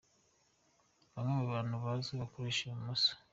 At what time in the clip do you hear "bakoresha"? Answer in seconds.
2.21-2.63